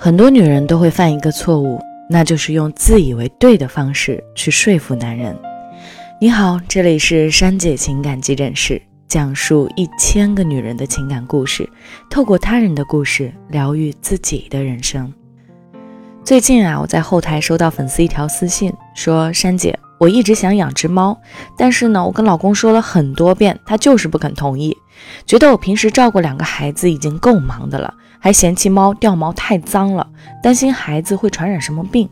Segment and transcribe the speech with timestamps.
[0.00, 5.36] 很多女人都会犯一个错误，那就是用自以为对的方式去说服男人。
[6.20, 11.68] 你好，这里是珊姐情感急诊室，讲述一千个女人的情感故事，
[12.08, 15.12] 透过他人的故事疗愈自己的人生。
[16.22, 21.18] 最近啊，我在后台收到粉丝一条私信，说珊姐，我一直想养只猫，
[21.56, 24.76] 但是呢，我跟老公说了很多遍，他就是不肯同意，
[25.26, 27.92] 觉得我平时照顾两个孩子已经够忙的了。
[28.18, 30.06] 还嫌弃猫掉毛太脏了，
[30.42, 32.08] 担心孩子会传染什么病。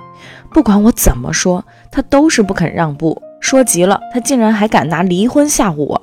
[0.52, 3.20] 不管我怎么说，他都是不肯让步。
[3.40, 6.02] 说急了，他竟然还敢拿离婚吓唬我。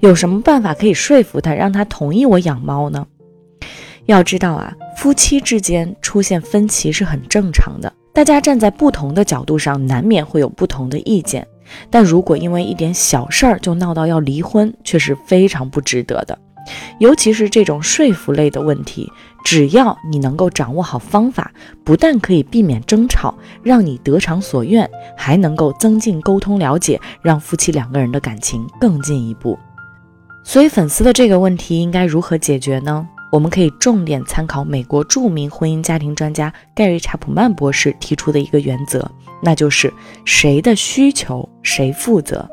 [0.00, 3.06] 有什么办法可以说服他，让他同意我养猫呢？
[4.06, 11.46] 要知道啊，夫妻之间出现分歧是很正常的，大家站在不同的角度上，难免会有不同的意见。
[11.90, 16.36] 但如果因为一点小事儿就闹到要离婚，却是非常不值得的。
[16.98, 19.10] 尤其是这种说服类的问题，
[19.44, 21.50] 只要你能够掌握好方法，
[21.84, 29.58] 不但可以避免争吵，让你得偿所愿，还能够增进沟通了解，让夫妻两个人的感情更进一步。
[30.44, 33.06] 所以，粉丝的这个问题应该如何解决呢？
[33.30, 39.08] 我们可以重点参考美国著名婚姻家庭专家盖瑞·查普曼博士提出的一个原则，
[39.40, 39.92] 那就是
[40.24, 42.48] 谁的需求谁负责。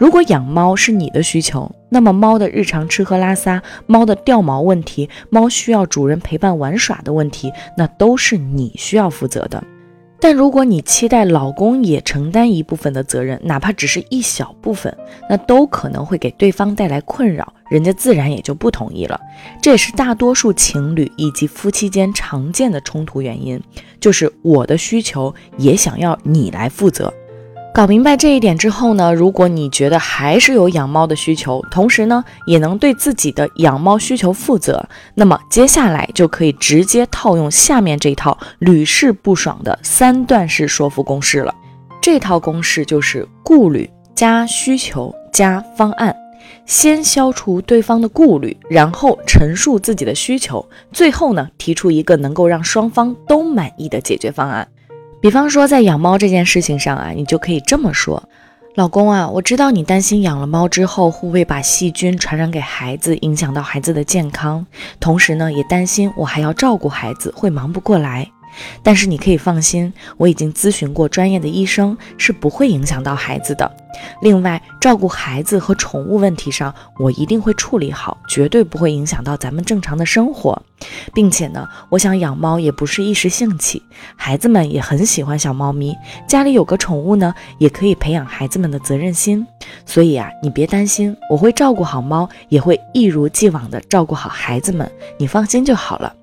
[0.00, 9.62] 如果养猫是你的需求，那么猫的日常吃喝拉撒、猫的掉毛问题、猫需要主人陪伴玩耍的问题，那都是你需要负责的。
[10.18, 14.94] 但如果你期待老公也承担一部分的责任，哪怕只是一小部分，
[15.28, 19.20] 那都可能会给对方带来困扰，人家自然也就不同意了。
[19.60, 23.62] 这也是大多数情侣以及夫妻间常见的冲突原因，
[24.00, 27.12] 就是我的需求也想要你来负责。
[27.72, 41.54] 搞明白这一点之后呢，如果你觉得还是有养猫的需求，同时呢也能对自己的养猫需求负责，那么接下来就可以直接套用下面这套屡试不爽的三段式说服公式了。
[42.02, 46.14] 这套公式就是顾虑加需求加方案，
[46.66, 54.66] 先消除对方的顾虑，然后陈述自己的需求，最后呢提出一个能够让双方都满意的解决方案。
[55.20, 58.22] 比方说，在养猫这件事情上啊，你就可以这么说
[58.74, 64.64] ：“老公啊，我知道你担心养了猫之后会不会把细菌传染给孩子，影响到孩子的健康，
[64.98, 68.30] 同时呢，也担心我还要照顾孩子会忙不过来。”
[68.82, 73.70] 但是你可以放心，我已经咨询过专业的医生，是不会影响到孩子的。
[74.22, 80.60] 另外，照顾孩子和宠物问题上，我一定会处理好，绝对不会影响到咱们正常的生活。
[81.12, 83.82] 并且呢，我想养猫也不是一时兴起，
[84.16, 85.94] 孩子们也很喜欢小猫咪，
[86.26, 89.46] 家里有个宠物呢，也可以培养孩子们的责任心。
[89.84, 96.14] 所以啊，你别担心，我会照顾好猫，也会一如既往的照顾好孩子们，你放心就好了。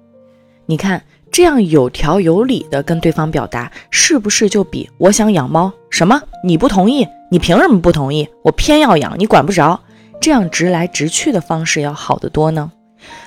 [0.65, 1.03] 你看。
[1.31, 5.71] 这样有条有理的跟对方表达，是不是就比我想养猫？
[5.89, 6.21] 什么？
[6.43, 7.07] 你不同意？
[7.29, 8.27] 你凭什么不同意？
[8.43, 9.79] 我偏要养，你管不着。
[10.19, 12.71] 这样直来直去的方式要好得多呢。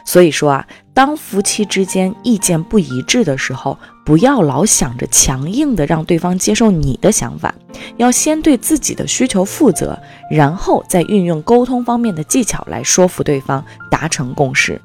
[0.05, 7.55] 所以说啊，当夫妻之间意见不一致的时候，不要老想着强硬的让对方接受你的想法，
[7.97, 9.97] 要先对自己的需求负责，
[10.29, 14.81] 然后再运用沟通方面的技巧来说服对方，达成共识。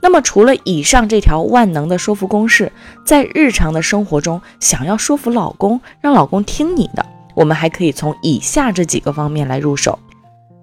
[0.00, 2.72] 那么，除了以上这条万能的说服公式，
[3.04, 7.04] 在日常的生活中，想要说服老公，让老公听你的，
[7.34, 9.98] 我们还可以从以下这几个方面来入手。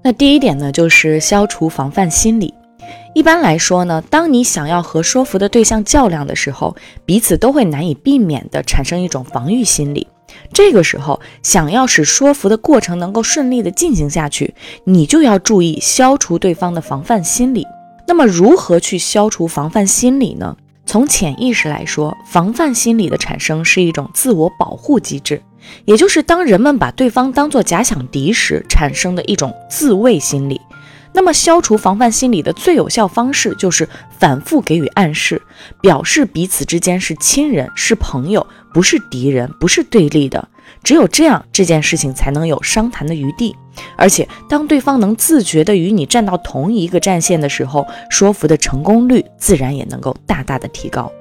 [0.03, 2.53] 那第一点呢，就是消除防范心理。
[3.13, 6.75] 一般来说呢，当你想要和说服的对象较量的时候，
[7.05, 10.07] 彼此都会难以避免的产生一种防御心理。
[10.53, 14.53] 这个时候，想要使说服的过程能够顺利的进行下去，
[14.83, 17.65] 你就要注意消除对方的防范心理。
[18.07, 20.55] 那么，如何去消除防范心理呢？
[20.85, 25.41] 从潜意识来说，防范心理的产生是一种自我保护机制，
[25.83, 30.61] 也就是当人们把对方当作假想敌时产生的一种自卫心理。
[31.11, 35.41] 那么，消除防范心理的最有效方式就是反复给予暗示，
[35.81, 40.47] 表示彼此之间是亲人、是朋友，不是敌人，不是对立的。
[40.83, 43.55] 只有这样，这件事情才能有商谈的余地。
[43.95, 51.11] 而且，当对方能自觉地与你站到同一个战线的时候，说服的成功率自然也能够大大的提高。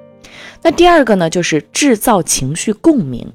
[0.62, 3.31] 那第二个呢，就是制造情绪共鸣。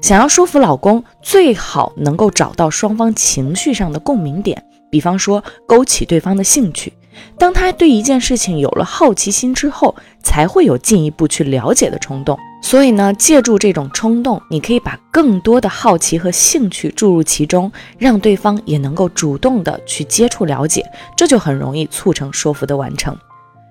[0.00, 6.92] 想要说服老公，最好能够找到双方情绪上的共鸣点，比方说勾起对方的兴趣。
[7.38, 12.36] 当他对一件事情有了好奇心之后，才会有进一步去了解的冲动。
[12.64, 20.82] 所以呢，借助这种冲动，你可以把更多的好奇和兴趣注入其中，让对方也能够主动的去接触了解，
[21.14, 23.14] 这就很容易促成说服的完成。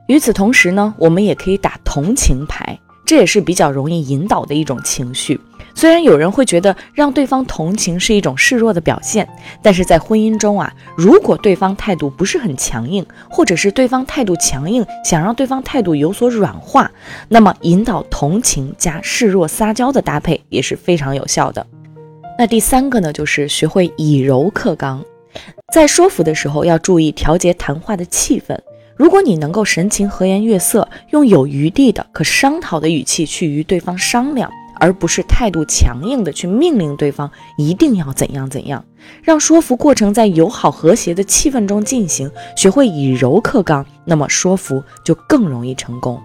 [0.05, 2.79] 与此同时呢，我们也可以打同情牌。
[3.05, 5.39] 这也是比较容易引导的一种情绪。
[5.75, 9.27] 虽然有人会觉得让对方同情是一种示弱的表现，
[9.63, 16.91] 但是在婚姻中啊，如果对方态度不是很强硬，或者是对方态度强硬，想让对方态度有所软化，
[17.27, 21.65] 那么引导同情加示弱撒娇的搭配也是非常有效的。
[22.37, 25.03] 那第三个呢，就是学会以柔克刚，
[25.73, 28.55] 在说服的时候要注意调节谈话的气氛。
[28.95, 34.51] 如果你能够神情和颜悦色，用有余地的可商讨的语气去与对方商量。
[34.79, 38.83] 而不是态度强硬的去命令对方一定要怎样怎样，
[39.21, 46.19] 让说服过程在友好和谐的气氛中进行，学会以柔克刚，那么说服就更容易成功。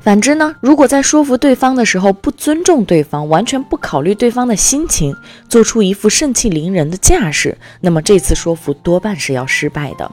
[0.00, 5.16] 反之呢，如果在说服对方的时候不尊重对方，完全不考虑对方的心情，
[5.48, 10.10] 做出一副盛气凌人的架势，那么这次说服多半是要失败的。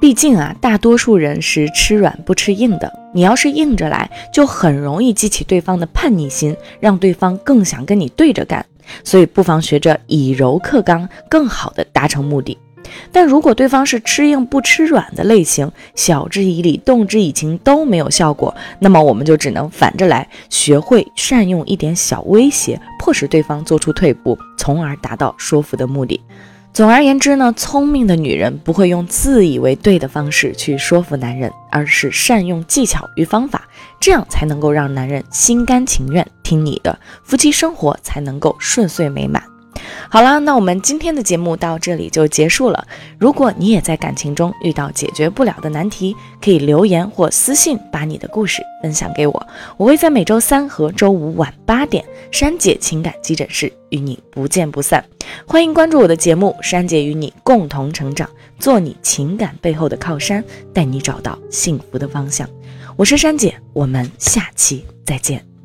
[0.00, 2.92] 毕竟啊，大多数人是吃软不吃硬的。
[3.14, 8.64] 你要是硬着来，就很容易激起对方的叛逆心，让对方更想跟你对着干。
[9.02, 12.56] 所以不妨学着以柔克刚，更好的达成目的。
[13.10, 26.20] 但如果对方是吃硬不吃软的类型，晓之以理，动之以情都没有效果，那么我们就只能反着来，学会善用一点小威胁，迫使对方做出退步，从而达到说服的目的。
[26.76, 33.66] 总而言之呢，聪明的女人不会用自以为对的方式去说服男人，而是善用技巧与方法，
[33.98, 39.42] 这样才能够让男人心甘情愿听你的，夫妻生活才能够顺遂美满。
[40.10, 42.86] 好了，那我们今天的节目到这里就结束了。
[43.18, 49.46] 如果你也在感情中遇到解决不了的难题，可以留言或私信把你的故事分享给我，
[49.78, 55.02] 我会在每周三和周五晚八点，珊姐情感急诊室与你不见不散。
[55.44, 58.28] 欢迎关注我的节目，珊姐与你共同成长，
[58.58, 60.42] 做你情感背后的靠山，
[60.72, 62.48] 带你找到幸福的方向。
[62.96, 65.55] 我是珊姐，我们下期再见。